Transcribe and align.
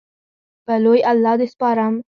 په 0.65 0.73
لوی 0.83 0.99
الله 1.11 1.33
دې 1.39 1.47
سپارم 1.53 1.95